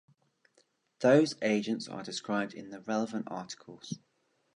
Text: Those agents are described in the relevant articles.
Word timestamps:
Those 1.01 1.35
agents 1.43 1.87
are 1.87 2.01
described 2.01 2.55
in 2.55 2.71
the 2.71 2.79
relevant 2.81 3.27
articles. 3.29 3.99